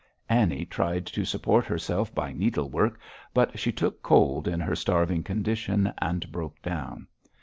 Annie 0.29 0.65
tried 0.65 1.05
to 1.05 1.23
support 1.23 1.63
herself 1.65 2.15
by 2.15 2.33
needlework, 2.33 2.99
but 3.35 3.59
she 3.59 3.71
took 3.71 4.01
cold 4.01 4.47
in 4.47 4.59
her 4.59 4.75
starving 4.75 5.21
condition 5.21 5.93
and 5.99 6.31
broke 6.31 6.59
down. 6.63 7.05